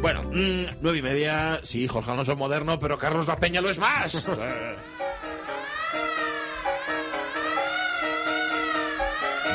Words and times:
Bueno, 0.00 0.22
mm, 0.22 0.78
nueve 0.80 0.98
y 0.98 1.02
media, 1.02 1.60
sí, 1.62 1.88
Jorge 1.88 2.10
Alonso 2.12 2.32
es 2.32 2.38
moderno, 2.38 2.78
pero 2.78 2.98
Carlos 2.98 3.26
La 3.26 3.36
Peña 3.36 3.60
lo 3.60 3.68
es 3.68 3.78
más. 3.78 4.26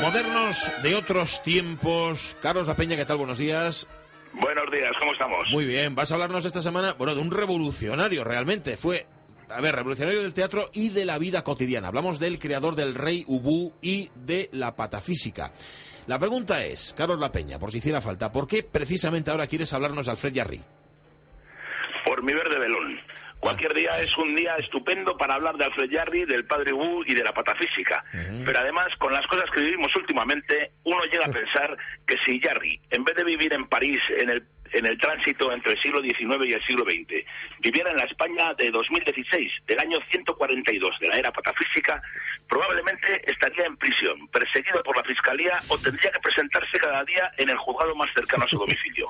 Modernos 0.02 0.70
de 0.82 0.94
otros 0.96 1.42
tiempos. 1.42 2.36
Carlos 2.42 2.66
La 2.66 2.76
Peña, 2.76 2.94
¿qué 2.96 3.06
tal? 3.06 3.16
Buenos 3.16 3.38
días. 3.38 3.88
Buenos 4.34 4.70
días, 4.70 4.92
¿cómo 4.98 5.12
estamos? 5.12 5.48
Muy 5.50 5.64
bien, 5.64 5.94
vas 5.94 6.10
a 6.10 6.14
hablarnos 6.14 6.44
esta 6.44 6.60
semana, 6.60 6.92
bueno, 6.94 7.14
de 7.14 7.20
un 7.22 7.30
revolucionario 7.30 8.24
realmente. 8.24 8.76
Fue, 8.76 9.06
a 9.48 9.60
ver, 9.60 9.74
revolucionario 9.74 10.22
del 10.22 10.34
teatro 10.34 10.70
y 10.72 10.90
de 10.90 11.04
la 11.04 11.18
vida 11.18 11.42
cotidiana. 11.42 11.88
Hablamos 11.88 12.18
del 12.18 12.38
creador 12.38 12.74
del 12.74 12.94
Rey 12.94 13.24
Ubú 13.26 13.74
y 13.80 14.10
de 14.14 14.48
la 14.52 14.74
patafísica. 14.74 15.52
La 16.06 16.18
pregunta 16.18 16.64
es, 16.64 16.94
Carlos 16.96 17.18
La 17.18 17.32
Peña, 17.32 17.58
por 17.58 17.70
si 17.70 17.78
hiciera 17.78 18.00
falta, 18.00 18.30
¿por 18.30 18.46
qué 18.46 18.62
precisamente 18.62 19.30
ahora 19.30 19.46
quieres 19.46 19.72
hablarnos 19.72 20.06
de 20.06 20.12
Alfred 20.12 20.34
Jarry? 20.34 20.60
Por 22.04 22.22
mi 22.22 22.32
verde 22.32 22.58
velón. 22.58 23.00
Cualquier 23.44 23.74
día 23.74 23.90
es 24.00 24.16
un 24.16 24.34
día 24.34 24.56
estupendo 24.56 25.18
para 25.18 25.34
hablar 25.34 25.56
de 25.56 25.64
Alfred 25.66 25.90
Jarry, 25.90 26.24
del 26.24 26.46
padre 26.46 26.72
Wu 26.72 27.04
y 27.06 27.12
de 27.12 27.22
la 27.22 27.32
patafísica. 27.32 28.02
Pero 28.10 28.58
además, 28.58 28.86
con 28.98 29.12
las 29.12 29.26
cosas 29.26 29.50
que 29.50 29.60
vivimos 29.60 29.94
últimamente, 29.96 30.72
uno 30.84 31.04
llega 31.04 31.26
a 31.26 31.30
pensar 31.32 31.76
que 32.06 32.16
si 32.24 32.40
Jarry, 32.40 32.80
en 32.88 33.04
vez 33.04 33.14
de 33.14 33.24
vivir 33.24 33.52
en 33.52 33.66
París 33.68 34.00
en 34.16 34.30
el 34.30 34.46
en 34.74 34.86
el 34.86 34.98
tránsito 34.98 35.52
entre 35.52 35.72
el 35.72 35.80
siglo 35.80 36.02
XIX 36.02 36.46
y 36.46 36.52
el 36.52 36.64
siglo 36.64 36.84
XX, 36.84 37.24
viviera 37.60 37.90
en 37.90 37.96
la 37.96 38.04
España 38.04 38.52
de 38.54 38.70
2016, 38.70 39.52
del 39.66 39.78
año 39.78 39.98
142 40.10 40.98
de 40.98 41.08
la 41.08 41.16
era 41.16 41.32
patafísica, 41.32 42.02
probablemente 42.48 43.22
estaría 43.30 43.66
en 43.66 43.76
prisión, 43.76 44.26
perseguido 44.28 44.82
por 44.82 44.96
la 44.96 45.04
Fiscalía 45.04 45.54
o 45.68 45.78
tendría 45.78 46.10
que 46.10 46.20
presentarse 46.20 46.78
cada 46.78 47.04
día 47.04 47.30
en 47.38 47.50
el 47.50 47.56
juzgado 47.56 47.94
más 47.94 48.10
cercano 48.14 48.44
a 48.44 48.48
su 48.48 48.58
domicilio. 48.64 49.08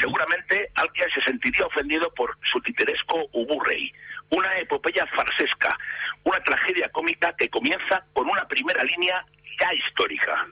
Seguramente 0.00 0.70
alguien 0.74 1.08
se 1.14 1.20
sentiría 1.22 1.66
ofendido 1.66 2.12
por 2.14 2.38
su 2.44 2.60
titeresco 2.60 3.28
Ubu 3.32 3.60
Rey, 3.64 3.92
una 4.30 4.56
epopeya 4.58 5.06
farsesca, 5.06 5.76
una 6.22 6.38
tragedia 6.40 6.88
cómica 6.90 7.34
que 7.36 7.48
comienza 7.48 8.04
con 8.12 8.28
una 8.30 8.46
primera 8.46 8.84
línea 8.84 9.24
ya 9.60 9.74
histórica. 9.74 10.46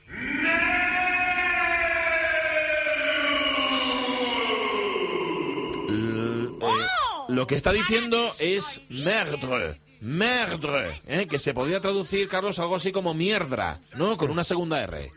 Lo 7.31 7.47
que 7.47 7.55
está 7.55 7.73
diciendo 7.73 8.33
es 8.41 8.83
merdre. 8.89 9.81
Merdre, 10.00 10.98
¿eh? 11.06 11.28
que 11.28 11.39
se 11.39 11.55
podría 11.55 11.78
traducir, 11.78 12.27
Carlos, 12.28 12.59
algo 12.59 12.75
así 12.75 12.91
como 12.91 13.14
mierdra, 13.14 13.81
¿no? 13.95 14.17
Con 14.17 14.33
una 14.33 14.42
segunda 14.42 14.81
R. 14.81 15.12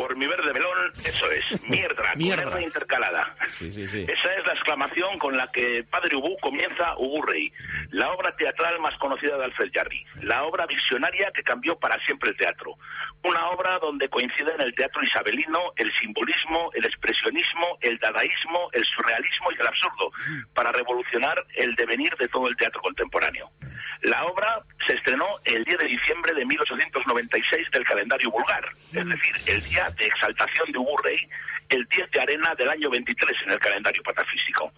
Por 0.00 0.16
mi 0.16 0.26
verde 0.26 0.50
melón, 0.54 0.92
eso 1.04 1.30
es, 1.30 1.62
mierda, 1.68 2.12
mierda. 2.16 2.50
con 2.50 2.62
intercalada. 2.62 3.36
Sí, 3.50 3.70
sí, 3.70 3.86
sí. 3.86 4.06
Esa 4.08 4.32
es 4.32 4.46
la 4.46 4.54
exclamación 4.54 5.18
con 5.18 5.36
la 5.36 5.52
que 5.52 5.84
Padre 5.84 6.16
Ubu 6.16 6.38
comienza 6.38 6.96
Ubu 6.96 7.20
Rey, 7.20 7.52
la 7.90 8.10
obra 8.10 8.34
teatral 8.34 8.80
más 8.80 8.96
conocida 8.96 9.36
de 9.36 9.44
Alfred 9.44 9.70
Jarry, 9.74 10.02
la 10.22 10.44
obra 10.44 10.64
visionaria 10.64 11.30
que 11.34 11.42
cambió 11.42 11.78
para 11.78 12.02
siempre 12.06 12.30
el 12.30 12.36
teatro. 12.38 12.78
Una 13.22 13.50
obra 13.50 13.78
donde 13.78 14.08
coinciden 14.08 14.58
el 14.60 14.74
teatro 14.74 15.02
isabelino, 15.02 15.74
el 15.76 15.92
simbolismo, 16.00 16.70
el 16.72 16.86
expresionismo, 16.86 17.76
el 17.82 17.98
dadaísmo, 17.98 18.70
el 18.72 18.84
surrealismo 18.86 19.52
y 19.52 19.60
el 19.60 19.66
absurdo, 19.66 20.12
para 20.54 20.72
revolucionar 20.72 21.44
el 21.56 21.74
devenir 21.74 22.16
de 22.16 22.28
todo 22.28 22.48
el 22.48 22.56
teatro 22.56 22.80
contemporáneo. 22.80 23.50
La 24.02 24.24
obra 24.24 24.62
se 24.86 24.94
estrenó 24.94 25.26
el 25.44 25.62
10 25.64 25.78
de 25.78 25.86
diciembre 25.86 26.32
de 26.32 26.46
1896 26.46 27.70
del 27.70 27.84
calendario 27.84 28.30
vulgar, 28.30 28.66
es 28.94 29.06
decir, 29.06 29.34
el 29.46 29.62
día 29.64 29.89
de 29.96 30.06
exaltación 30.06 30.70
de 30.72 30.78
Ubu 30.78 30.96
Rey, 30.98 31.28
el 31.68 31.86
10 31.86 32.10
de 32.10 32.20
arena 32.20 32.54
del 32.56 32.68
año 32.68 32.90
23 32.90 33.36
en 33.46 33.52
el 33.52 33.58
calendario 33.58 34.02
patafísico. 34.02 34.72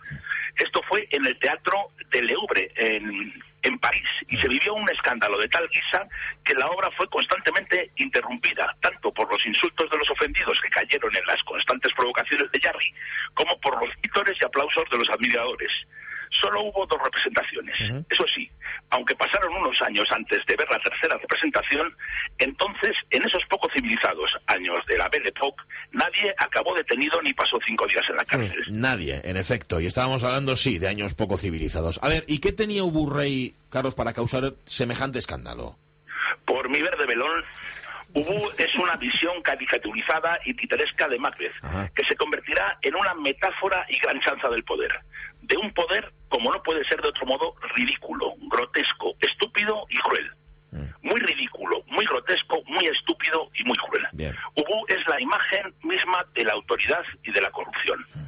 Esto 0.57 0.83
fue 0.89 1.09
en 1.11 1.25
el 1.27 1.39
Teatro 1.39 1.93
de 2.11 2.23
Leuvre, 2.23 2.71
en, 2.77 3.33
en 3.63 3.79
París, 3.79 4.09
y 4.29 4.37
se 4.37 4.49
vivió 4.49 4.75
un 4.75 4.89
escándalo 4.91 5.39
de 5.39 5.49
tal 5.49 5.69
guisa 5.69 6.07
que 6.45 6.55
la 6.55 6.67
obra 6.67 6.91
fue 6.91 7.09
constantemente 7.09 7.91
interrumpida, 7.97 8.77
tanto 8.81 9.13
por 9.13 9.31
los 9.33 9.45
insultos 9.47 9.91
de 9.91 9.99
los 9.99 10.11
ofendidos 10.11 10.61
que 10.61 10.69
cayeron 10.69 11.15
en 11.17 11.27
las 11.27 11.43
constantes 11.45 11.93
provocaciones 11.95 12.51
de 12.51 12.61
Jarry, 12.61 12.95
como 13.35 13.59
por 13.61 13.81
los 13.81 13.95
vítores 14.03 14.37
y 14.41 14.45
aplausos 14.45 14.85
de 14.91 14.99
los 14.99 15.09
admiradores 15.09 15.71
solo 16.33 16.63
hubo 16.63 16.87
dos 16.87 16.99
representaciones. 17.03 17.79
Eso 18.09 18.25
sí, 18.35 18.51
aunque 18.91 19.15
pasaron 19.15 19.55
unos 19.55 19.81
años 19.83 20.11
antes 20.11 20.45
de 20.47 20.57
ver 20.57 20.69
la 20.71 20.79
tercera 20.79 21.17
representación, 21.19 21.95
entonces, 22.39 22.97
en 23.11 23.23
esos 23.25 23.45
poco 23.47 23.69
civilizados 23.75 24.37
años 24.47 24.79
de 24.87 24.99
la 24.99 25.09
Belle 25.09 25.29
Époque, 25.29 25.63
nadie 25.93 26.35
acabó 26.39 26.75
detenido 26.75 27.21
ni 27.23 27.33
pasó 27.35 27.59
cinco 27.65 27.87
días 27.87 28.05
en 28.09 28.17
la 28.17 28.25
cárcel. 28.25 28.65
nadie, 28.71 29.21
en 29.25 29.37
efecto. 29.37 29.81
Y 29.81 29.87
estábamos 29.87 30.25
hablando, 30.25 30.57
sí, 30.57 30.79
de 30.79 30.89
años 30.89 31.15
poco 31.15 31.37
civilizados. 31.37 32.01
A 32.03 32.09
ver, 32.09 32.25
¿y 32.27 32.39
qué 32.39 32.53
tenía 32.53 32.83
Uburrey, 32.83 33.55
Carlos, 33.71 33.95
para 33.95 34.13
causar 34.13 34.55
semejante 34.65 35.19
escándalo? 35.19 35.77
Por 36.45 36.69
mi 36.69 36.81
verde 36.81 37.07
velón, 37.07 37.45
Ubu 38.15 38.51
es 38.59 38.75
una 38.75 38.97
visión 38.97 39.41
caricaturizada 39.43 40.39
y 40.45 40.53
titeresca 40.55 41.09
de 41.09 41.19
Macbeth, 41.19 41.55
que 41.95 42.05
se 42.05 42.15
convertirá 42.17 42.79
en 42.83 42.95
una 42.95 43.15
metáfora 43.15 43.87
y 43.89 43.99
gran 43.99 44.21
chanza 44.21 44.49
del 44.49 44.65
poder. 44.65 44.93
De 45.43 45.57
un 45.57 45.73
poder, 45.75 46.13
como 46.29 46.53
no 46.53 46.63
puede 46.63 46.85
ser 46.85 47.01
de 47.03 47.09
otro 47.09 47.27
modo, 47.27 47.55
ridículo, 47.75 48.35
grotesco, 48.51 49.15
estúpido 49.21 49.87
y 49.91 49.99
cruel. 49.99 50.31
Mm. 50.71 51.09
Muy 51.09 51.21
ridículo, 51.21 51.83
muy 51.89 52.05
grotesco, 52.07 52.63
muy 52.67 52.87
estúpido 52.87 53.51
y 53.55 53.65
muy 53.65 53.77
cruel. 53.77 54.07
Ubu 54.55 54.87
es 54.89 55.07
la 55.09 55.21
imagen 55.21 55.75
misma 55.83 56.25
de 56.35 56.45
la 56.45 56.53
autoridad 56.53 57.03
y 57.25 57.33
de 57.33 57.41
la 57.41 57.51
corrupción. 57.51 58.05
Mm. 58.15 58.23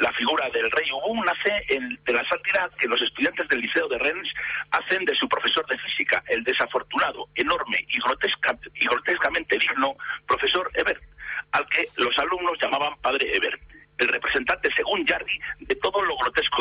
La 0.00 0.12
figura 0.12 0.48
del 0.48 0.70
rey 0.70 0.90
Ubun 0.92 1.22
nace 1.26 1.52
de 1.68 2.12
la 2.12 2.26
sátira 2.26 2.70
que 2.78 2.88
los 2.88 3.02
estudiantes 3.02 3.46
del 3.48 3.60
Liceo 3.60 3.86
de 3.86 3.98
Rennes 3.98 4.32
hacen 4.70 5.04
de 5.04 5.14
su 5.14 5.28
profesor 5.28 5.66
de 5.66 5.76
física, 5.76 6.24
el 6.28 6.42
desafortunado, 6.42 7.28
enorme 7.34 7.84
y, 7.86 7.98
y 7.98 8.86
grotescamente 8.86 9.58
digno 9.58 9.96
profesor 10.26 10.70
Ebert, 10.74 11.02
al 11.52 11.66
que 11.68 11.86
los 11.98 12.18
alumnos 12.18 12.58
llamaban 12.62 12.96
Padre 13.02 13.30
Ebert, 13.36 13.60
el 13.98 14.08
representante, 14.08 14.70
según 14.74 15.04
todo 15.04 15.38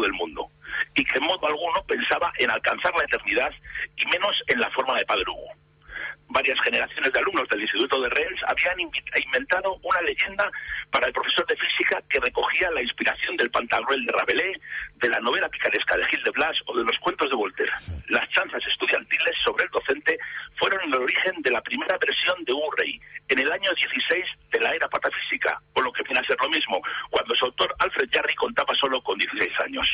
del 0.02 0.14
mundo, 0.14 0.50
y 0.96 1.04
que 1.04 1.18
en 1.18 1.26
modo 1.26 1.48
alguno 1.48 1.84
pensaba 1.86 2.32
en 2.38 2.52
alcanzar 2.52 2.94
la 2.96 3.04
eternidad 3.04 3.52
y 3.96 4.06
menos 4.08 4.42
en 4.48 4.60
la 4.60 4.70
forma 4.72 4.98
de 4.98 5.06
Padre 5.06 5.26
Hugo 5.28 5.54
varias 6.30 6.60
generaciones 6.62 7.12
de 7.12 7.20
alumnos 7.20 7.48
del 7.50 7.62
Instituto 7.62 8.02
de 8.02 8.10
Rennes 8.10 8.42
habían 8.48 8.80
inventado 8.80 9.80
una 9.84 10.02
leyenda 10.02 10.50
para 10.92 11.08
el 11.08 11.14
profesor 11.14 11.46
de 11.48 11.56
física 11.56 12.02
que 12.08 12.20
recogía 12.20 12.70
la 12.72 12.82
inspiración 12.82 13.36
del 13.36 13.50
Pantagruel 13.50 14.06
de 14.06 14.14
Rabelais, 14.14 14.58
de 14.96 15.10
la 15.10 15.20
novela 15.20 15.50
picaresca 15.50 15.98
de 15.98 16.06
Gil 16.06 16.24
de 16.24 16.32
Blas 16.32 16.58
o 16.68 16.78
de 16.78 16.84
los 16.84 16.98
cuentos 17.00 17.30
de 17.30 17.36
Voltaire. 17.36 17.74
Las 18.10 18.30
chanzas 18.30 18.66
estudiantiles 18.68 19.36
sobre 19.44 19.66
el 19.66 19.72
docente 19.72 20.18
fueron 20.58 20.82
el 20.84 21.02
origen 21.02 21.42
de 21.42 21.52
la 21.52 21.62
primera 21.62 21.98
versión 21.98 22.44
de 22.46 22.54
Urrey 22.54 23.00
en 23.30 23.40
el 23.40 23.52
año 23.52 23.72
16 23.74 24.26
de 24.52 24.60
la 24.60 24.74
era 24.74 24.88
patafísica, 24.88 25.62
o 25.74 25.82
lo 25.82 25.92
que 25.92 26.04
viene 26.04 26.20
a 26.20 26.24
ser 26.24 26.38
lo 26.42 26.50
mismo, 26.50 26.82
cuando 27.10 27.36
su 27.36 27.46
autor 27.46 27.76
Alfred 27.80 28.10
Jarry 28.12 28.36
contaba 28.36 28.59
solo 28.90 29.04
con 29.04 29.18
16 29.18 29.50
años. 29.66 29.88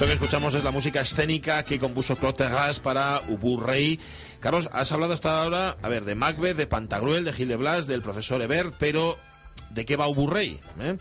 Lo 0.00 0.08
que 0.08 0.14
escuchamos 0.14 0.54
es 0.54 0.64
la 0.64 0.72
música 0.72 1.02
escénica 1.02 1.62
que 1.62 1.78
compuso 1.78 2.16
Claude 2.16 2.38
Terras 2.38 2.80
para 2.80 3.20
Ubu 3.28 3.60
Rey. 3.60 4.00
Carlos, 4.40 4.68
has 4.72 4.90
hablado 4.90 5.12
hasta 5.12 5.40
ahora, 5.40 5.76
a 5.80 5.88
ver, 5.88 6.04
de 6.04 6.16
Macbeth, 6.16 6.56
de 6.56 6.66
Pantagruel, 6.66 7.24
de 7.24 7.32
Gil 7.32 7.46
de 7.46 7.54
Blas, 7.54 7.86
del 7.86 8.02
profesor 8.02 8.42
Ebert, 8.42 8.74
pero 8.80 9.16
¿de 9.70 9.84
qué 9.84 9.96
va 9.96 10.08
Ubu 10.08 10.28
Rey? 10.28 10.60
Eh? 10.80 10.96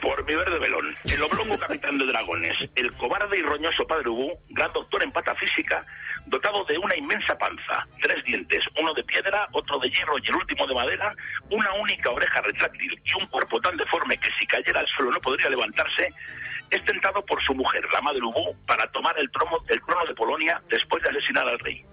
Por 0.00 0.24
mi 0.24 0.34
verde 0.34 0.58
velón, 0.58 0.94
el 1.04 1.22
oblongo 1.22 1.58
capitán 1.58 1.98
de 1.98 2.06
dragones, 2.06 2.56
el 2.76 2.92
cobarde 2.94 3.38
y 3.38 3.42
roñoso 3.42 3.86
padre 3.86 4.08
Ubu, 4.08 4.38
gran 4.50 4.72
doctor 4.72 5.02
en 5.02 5.12
patafísica, 5.12 5.84
dotado 6.26 6.64
de 6.64 6.78
una 6.78 6.96
inmensa 6.96 7.36
panza, 7.36 7.86
tres 8.00 8.24
dientes, 8.24 8.64
uno 8.80 8.94
de 8.94 9.02
piedra, 9.04 9.48
otro 9.52 9.78
de 9.78 9.90
hierro 9.90 10.18
y 10.18 10.28
el 10.28 10.36
último 10.36 10.66
de 10.66 10.74
madera, 10.74 11.14
una 11.50 11.72
única 11.74 12.10
oreja 12.10 12.40
retráctil 12.40 13.00
y 13.04 13.14
un 13.20 13.26
cuerpo 13.26 13.60
tan 13.60 13.76
deforme 13.76 14.16
que 14.18 14.30
si 14.38 14.46
cayera 14.46 14.80
al 14.80 14.88
suelo 14.88 15.10
no 15.10 15.20
podría 15.20 15.50
levantarse, 15.50 16.08
es 16.70 16.84
tentado 16.84 17.24
por 17.26 17.42
su 17.42 17.54
mujer, 17.54 17.84
la 17.92 18.00
madre 18.00 18.20
Hugo, 18.22 18.54
para 18.66 18.86
tomar 18.92 19.18
el 19.18 19.30
trono, 19.30 19.58
el 19.68 19.80
trono 19.82 20.06
de 20.06 20.14
Polonia 20.14 20.62
después 20.70 21.02
de 21.02 21.10
asesinar 21.10 21.46
al 21.46 21.58
rey. 21.58 21.84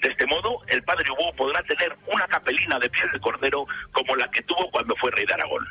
De 0.00 0.08
este 0.08 0.26
modo, 0.26 0.62
el 0.68 0.82
padre 0.82 1.10
Hugo 1.10 1.32
podrá 1.34 1.62
tener 1.64 1.94
una 2.06 2.26
capelina 2.26 2.78
de 2.78 2.88
piel 2.88 3.10
de 3.12 3.20
cordero 3.20 3.66
como 3.92 4.16
la 4.16 4.30
que 4.30 4.42
tuvo 4.42 4.70
cuando 4.70 4.96
fue 4.96 5.10
rey 5.10 5.26
de 5.26 5.34
Aragón. 5.34 5.66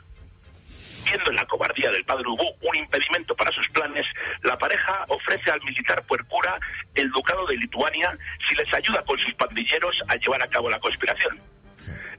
Viendo 1.03 1.31
en 1.31 1.35
la 1.37 1.45
cobardía 1.45 1.89
del 1.89 2.05
padre 2.05 2.27
Hugo 2.27 2.53
un 2.61 2.75
impedimento 2.75 3.35
para 3.35 3.51
sus 3.51 3.67
planes, 3.69 4.05
la 4.43 4.55
pareja 4.55 5.03
ofrece 5.07 5.49
al 5.49 5.61
militar 5.63 6.03
puercura 6.05 6.59
el 6.93 7.09
ducado 7.09 7.47
de 7.47 7.57
Lituania 7.57 8.15
si 8.47 8.55
les 8.55 8.71
ayuda 8.71 9.03
con 9.03 9.17
sus 9.17 9.33
pandilleros 9.33 10.03
a 10.07 10.15
llevar 10.17 10.43
a 10.43 10.49
cabo 10.49 10.69
la 10.69 10.79
conspiración. 10.79 11.39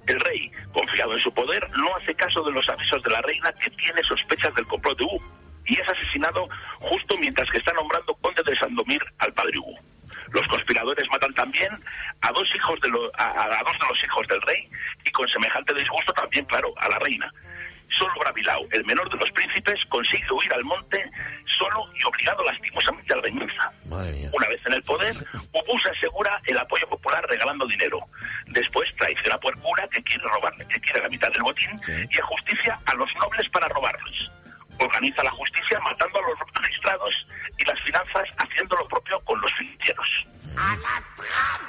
El 0.08 0.18
rey, 0.18 0.50
confiado 0.72 1.14
en 1.14 1.20
su 1.20 1.32
poder, 1.32 1.64
no 1.76 1.94
hace 1.94 2.14
caso 2.16 2.42
de 2.42 2.50
los 2.50 2.68
avisos 2.68 3.00
de 3.04 3.10
la 3.10 3.20
reina 3.22 3.52
que 3.52 3.70
tiene 3.70 4.02
sospechas 4.02 4.52
del 4.56 4.66
complot 4.66 4.98
de 4.98 5.04
Hugo 5.04 5.18
y 5.66 5.78
es 5.78 5.88
asesinado 5.88 6.48
justo 6.80 7.16
mientras 7.18 7.48
que 7.50 7.58
está 7.58 7.72
nombrando 7.72 8.14
conde 8.16 8.42
de 8.42 8.56
Sandomir 8.56 9.02
al 9.18 9.32
padre 9.32 9.58
Hugo. 9.58 9.89
Los 10.32 10.46
conspiradores 10.48 11.08
matan 11.10 11.34
también 11.34 11.70
a 12.20 12.32
dos 12.32 12.54
hijos 12.54 12.80
de 12.80 12.88
a, 13.18 13.62
dos 13.64 13.78
de 13.78 13.86
los 13.88 14.04
hijos 14.04 14.26
del 14.28 14.40
rey 14.42 14.68
y 15.04 15.10
con 15.10 15.28
semejante 15.28 15.74
disgusto 15.74 16.12
también, 16.12 16.44
claro, 16.44 16.72
a 16.78 16.88
la 16.88 16.98
reina. 16.98 17.32
Solo 17.88 18.12
Bravilao, 18.20 18.68
el 18.70 18.84
menor 18.84 19.10
de 19.10 19.16
los 19.16 19.30
príncipes, 19.32 19.84
consigue 19.88 20.30
huir 20.30 20.54
al 20.54 20.64
monte 20.64 21.02
solo 21.58 21.90
y 21.92 22.06
obligado 22.06 22.44
lastimosamente 22.44 23.12
a 23.12 23.16
la 23.16 23.22
venganza. 23.22 23.72
Una 24.32 24.48
vez 24.48 24.64
en 24.64 24.74
el 24.74 24.82
poder, 24.84 25.14
Ubu 25.52 25.78
se 25.80 25.90
asegura 25.90 26.40
el 26.46 26.56
apoyo 26.56 26.88
popular 26.88 27.26
regalando 27.28 27.66
dinero. 27.66 27.98
Después 28.46 28.88
traiciona 28.96 29.38
por 29.38 29.58
cura 29.60 29.88
que 29.88 30.02
quiere 30.04 30.22
robar, 30.22 30.54
que 30.56 30.80
quiere 30.80 31.02
la 31.02 31.08
mitad 31.08 31.32
del 31.32 31.42
botín 31.42 31.80
y 32.08 32.20
ajusticia 32.20 32.78
a 32.86 32.94
los 32.94 33.12
nobles 33.16 33.48
para 33.48 33.66
robarles 33.66 34.30
organiza 34.84 35.22
la 35.22 35.30
justicia 35.30 35.80
matando 35.80 36.18
a 36.18 36.22
los 36.22 36.38
magistrados 36.54 37.26
y 37.58 37.64
las 37.64 37.80
finanzas 37.80 38.28
haciendo 38.38 38.76
lo 38.76 38.88
propio 38.88 39.20
con 39.20 39.40
los 39.40 39.52
financieros. 39.54 40.26
¡A 40.56 40.76
la 40.76 41.02
trappe, 41.16 41.60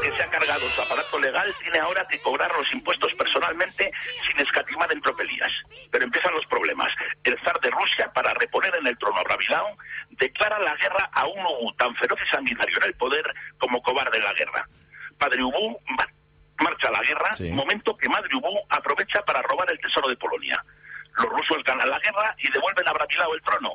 que 0.00 0.12
se 0.12 0.22
ha 0.22 0.30
cargado 0.30 0.68
su 0.70 0.82
aparato 0.82 1.18
legal, 1.18 1.54
tiene 1.60 1.78
ahora 1.78 2.04
que 2.08 2.20
cobrar 2.20 2.50
los 2.56 2.72
impuestos 2.72 3.12
personalmente 3.14 3.90
sin 4.26 4.38
escatimar 4.44 4.92
en 4.92 5.00
tropelías. 5.00 5.52
Pero 5.90 6.04
empiezan 6.04 6.34
los 6.34 6.46
problemas. 6.46 6.88
El 7.22 7.38
zar 7.42 7.58
de 7.60 7.70
Rusia, 7.70 8.12
para 8.12 8.34
reponer 8.34 8.74
en 8.76 8.86
el 8.86 8.98
trono 8.98 9.18
a 9.18 9.22
Bravilao, 9.24 9.76
declara 10.24 10.58
la 10.58 10.74
guerra 10.76 11.10
a 11.12 11.26
un 11.26 11.44
Ubu 11.44 11.72
tan 11.74 11.94
feroz 11.96 12.18
y 12.24 12.28
sanguinario 12.30 12.76
en 12.80 12.88
el 12.88 12.94
poder 12.94 13.24
como 13.58 13.82
cobarde 13.82 14.16
en 14.16 14.24
la 14.24 14.32
guerra. 14.32 14.66
Padre 15.18 15.42
Ubu 15.42 15.78
marcha 16.60 16.88
a 16.88 16.92
la 16.92 17.02
guerra, 17.02 17.30
momento 17.52 17.96
que 17.96 18.08
Madre 18.08 18.34
Ubu 18.34 18.60
aprovecha 18.70 19.20
para 19.22 19.42
robar 19.42 19.70
el 19.70 19.78
tesoro 19.80 20.08
de 20.08 20.16
Polonia. 20.16 20.64
Los 21.18 21.28
rusos 21.28 21.62
ganan 21.64 21.90
la 21.90 21.98
guerra 21.98 22.34
y 22.38 22.50
devuelven 22.50 22.88
a 22.88 22.92
Bravilao 22.92 23.34
el 23.34 23.42
trono. 23.42 23.72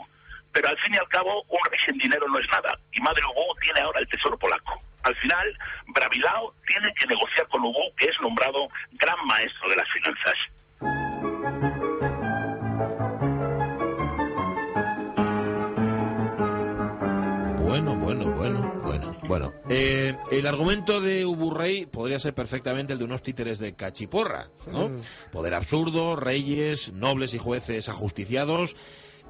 Pero 0.52 0.68
al 0.70 0.78
fin 0.80 0.96
y 0.96 0.98
al 0.98 1.08
cabo, 1.10 1.44
un 1.44 1.60
rey 1.70 1.80
sin 1.86 1.98
dinero 2.00 2.28
no 2.28 2.40
es 2.40 2.50
nada, 2.50 2.74
y 2.92 3.02
Madre 3.02 3.22
Ubu 3.26 3.56
tiene 3.62 3.82
ahora 3.82 4.00
el 4.00 4.08
tesoro 4.08 4.38
polaco. 4.38 4.82
Al 5.04 5.16
final, 5.18 5.58
Bravilao 5.88 6.56
tiene 6.66 6.92
que 6.96 7.06
negociar 7.06 7.48
con 7.50 7.62
Ubu, 7.64 7.94
que 7.96 8.06
es 8.06 8.20
nombrado 8.22 8.68
gran 8.94 9.24
maestro 9.28 9.70
de 9.70 9.76
las 9.76 9.88
finanzas. 9.90 10.36
Bueno, 18.10 18.26
bueno, 18.32 18.82
bueno, 18.84 19.18
bueno. 19.28 19.54
Eh, 19.70 20.18
el 20.32 20.48
argumento 20.48 21.00
de 21.00 21.28
Uburrey 21.28 21.86
podría 21.86 22.18
ser 22.18 22.34
perfectamente 22.34 22.94
el 22.94 22.98
de 22.98 23.06
unos 23.06 23.22
títeres 23.22 23.60
de 23.60 23.76
cachiporra, 23.76 24.50
¿no? 24.66 24.90
Mm. 24.90 25.02
Poder 25.32 25.54
absurdo, 25.54 26.16
reyes, 26.16 26.92
nobles 26.92 27.36
y 27.36 27.38
jueces 27.38 27.88
ajusticiados 27.88 28.76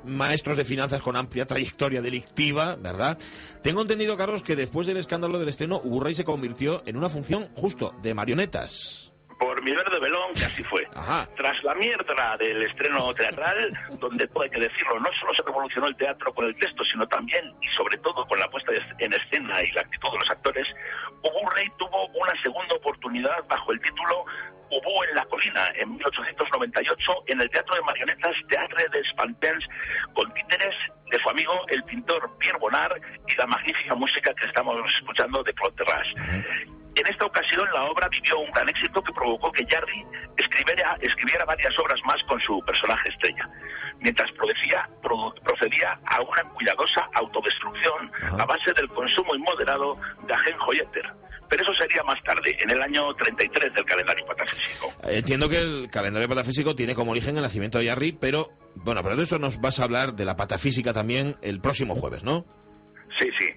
maestros 0.05 0.55
de 0.55 0.63
finanzas 0.63 1.01
con 1.01 1.17
amplia 1.17 1.45
trayectoria 1.45 2.01
delictiva, 2.01 2.77
¿verdad? 2.77 3.17
Tengo 3.61 3.81
entendido, 3.81 4.15
Carlos, 4.15 4.43
que 4.43 4.55
después 4.55 4.87
del 4.87 4.95
escándalo 4.95 5.39
del 5.39 5.49
estreno, 5.49 5.81
Uburrey 5.83 6.15
se 6.15 6.23
convirtió 6.23 6.81
en 6.85 6.95
una 6.95 7.09
función 7.09 7.49
justo 7.55 7.93
de 8.01 8.13
marionetas 8.13 9.11
por 9.59 9.65
mi 9.65 9.75
verde 9.75 10.00
velón, 10.00 10.33
que 10.33 10.45
así 10.45 10.63
fue. 10.63 10.88
Tras 11.35 11.63
la 11.63 11.75
mierda 11.75 12.38
del 12.38 12.63
estreno 12.63 13.13
teatral, 13.13 13.71
donde 14.00 14.25
todo 14.27 14.44
hay 14.44 14.50
que 14.50 14.59
decirlo, 14.59 15.00
no 15.01 15.09
solo 15.19 15.33
se 15.33 15.44
revolucionó 15.44 15.88
el 15.88 15.97
teatro 15.97 16.33
con 16.33 16.45
el 16.45 16.56
texto, 16.56 16.83
sino 16.85 17.06
también 17.07 17.53
y 17.61 17.67
sobre 17.75 17.97
todo 17.97 18.25
con 18.25 18.39
la 18.39 18.50
puesta 18.50 18.71
en 19.00 19.13
escena 19.13 19.61
y 19.61 19.71
la 19.71 19.81
actitud 19.81 20.11
de 20.11 20.19
los 20.19 20.29
actores, 20.29 20.67
Uburrey 21.23 21.67
tuvo 21.77 22.07
una 22.07 22.41
segunda 22.41 22.75
oportunidad 22.75 23.45
bajo 23.50 23.73
el 23.73 23.81
título 23.81 24.25
Hubo 24.71 25.03
en 25.03 25.15
la 25.15 25.25
colina 25.25 25.62
en 25.75 25.95
1898 25.95 27.12
en 27.25 27.41
el 27.41 27.50
Teatro 27.50 27.73
de 27.73 27.81
Marionetas 27.81 28.35
Teatre 28.50 28.85
de 28.91 29.03
Spantens 29.05 29.67
con 30.13 30.31
títeres 30.35 30.75
de 31.09 31.17
su 31.17 31.27
amigo 31.27 31.53
el 31.69 31.83
pintor 31.85 32.38
Pierre 32.38 32.59
Bonnard 32.59 33.01
y 33.27 33.35
la 33.35 33.47
magnífica 33.47 33.95
música 33.95 34.31
que 34.35 34.45
estamos 34.45 34.75
escuchando 34.95 35.41
de 35.41 35.53
Claude 35.55 35.75
esta 37.19 37.25
ocasión 37.25 37.68
la 37.74 37.83
obra 37.83 38.07
vivió 38.07 38.39
un 38.39 38.51
gran 38.51 38.69
éxito 38.69 39.04
que 39.04 39.12
provocó 39.12 39.51
que 39.51 39.66
Jarry 39.69 40.06
escribiera, 40.38 40.98
escribiera 41.01 41.44
varias 41.44 41.77
obras 41.77 42.00
más 42.06 42.24
con 42.24 42.39
su 42.39 42.62
personaje 42.66 43.10
estrella, 43.10 43.50
mientras 44.00 44.31
procedía, 44.31 44.89
procedía 45.44 46.00
a 46.06 46.21
una 46.21 46.44
cuidadosa 46.54 47.10
autodestrucción 47.16 48.10
a 48.39 48.45
base 48.45 48.71
del 48.71 48.88
consumo 48.89 49.36
inmoderado 49.36 50.00
de 50.25 50.33
ajenjo 50.33 50.74
y 50.74 50.77
éter 50.77 51.13
pero 51.50 51.63
eso 51.63 51.74
sería 51.74 52.04
más 52.04 52.21
tarde, 52.21 52.56
en 52.60 52.69
el 52.69 52.80
año 52.80 53.12
33 53.16 53.74
del 53.74 53.83
calendario 53.83 54.24
patafísico. 54.24 54.94
Entiendo 55.01 55.50
que 55.50 55.57
el 55.57 55.89
calendario 55.92 56.30
patafísico 56.30 56.75
tiene 56.75 56.94
como 56.94 57.10
origen 57.10 57.36
el 57.38 57.42
nacimiento 57.42 57.80
de 57.80 57.86
Yarri, 57.86 58.12
pero 58.12 58.51
bueno, 58.75 59.01
pero 59.01 59.15
de 59.15 59.24
eso 59.24 59.39
nos 59.39 59.60
vas 59.60 59.80
a 59.80 59.86
hablar 59.86 60.13
de 60.13 60.25
la 60.25 60.36
patafísica 60.36 60.94
también 60.94 61.38
el 61.42 61.60
próximo 61.60 61.95
jueves, 61.95 62.24
¿no? 62.24 62.45
Sí, 63.19 63.27
sí. 63.39 63.48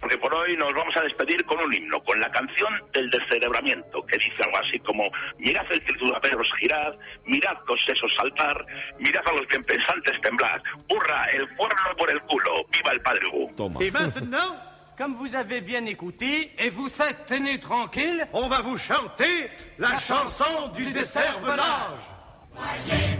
Porque 0.00 0.16
por 0.18 0.34
hoy 0.34 0.56
nos 0.56 0.72
vamos 0.72 0.96
a 0.96 1.02
despedir 1.02 1.44
con 1.44 1.60
un 1.60 1.72
himno, 1.72 2.02
con 2.02 2.18
la 2.18 2.30
canción 2.30 2.72
del 2.92 3.10
descerebramiento, 3.10 4.04
que 4.06 4.16
dice 4.16 4.42
algo 4.42 4.58
así 4.58 4.78
como: 4.80 5.10
Mirad 5.38 5.70
el 5.70 5.84
trituradero 5.84 6.42
girad, 6.58 6.94
mirad 7.26 7.56
los 7.68 7.84
sesos 7.84 8.12
saltar, 8.16 8.64
mirad 8.98 9.26
a 9.26 9.32
los 9.32 9.46
bien 9.46 9.62
pensantes 9.64 10.20
temblar, 10.22 10.62
hurra, 10.88 11.24
el 11.32 11.48
cuerno 11.56 11.96
por 11.96 12.10
el 12.10 12.20
culo, 12.22 12.64
viva 12.72 12.92
el 12.92 13.00
padre 13.02 13.28
Hugo. 13.28 13.50
Toma. 13.56 13.80
Comme 15.00 15.14
vous 15.14 15.34
avez 15.34 15.62
bien 15.62 15.86
écouté 15.86 16.52
et 16.58 16.68
vous 16.68 16.90
êtes 17.00 17.24
tenu 17.24 17.58
tranquille, 17.58 18.22
on 18.34 18.48
va 18.48 18.60
vous 18.60 18.76
chanter 18.76 19.50
la, 19.78 19.96
chanson 19.96 20.68
du 20.76 20.92
desservenage. 20.92 21.64
Voyez, 22.52 23.16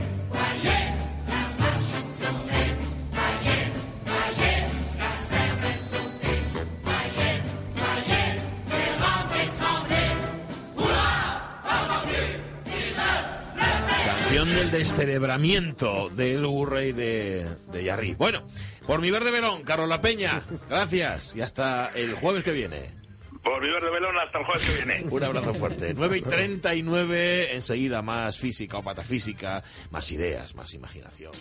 Del 14.71 14.83
descerebramiento 14.83 16.11
del 16.11 16.45
Urrey 16.45 16.93
de, 16.93 17.45
de 17.73 17.85
Yarri. 17.85 18.15
Bueno. 18.15 18.43
Por 18.87 19.01
mi 19.01 19.11
verde 19.11 19.31
velón, 19.31 19.63
Carlos 19.63 19.89
La 19.89 20.01
Peña, 20.01 20.43
gracias 20.69 21.37
y 21.37 21.41
hasta 21.41 21.93
el 21.95 22.15
jueves 22.15 22.43
que 22.45 22.53
viene. 22.53 22.91
Por 23.43 23.61
mi 23.63 23.69
verde 23.71 23.91
velón, 23.91 24.17
hasta 24.19 24.39
el 24.39 24.45
jueves 24.45 24.69
que 24.69 24.85
viene. 24.85 25.07
Un 25.11 25.23
abrazo 25.23 25.55
fuerte. 25.55 25.95
9 25.95 26.19
y 26.19 26.23
39, 26.23 27.55
enseguida 27.55 28.03
más 28.03 28.39
física 28.39 28.79
o 28.79 28.83
patafísica, 28.83 29.63
más 29.91 30.11
ideas, 30.13 30.55
más 30.55 30.75
imaginación. 30.75 31.33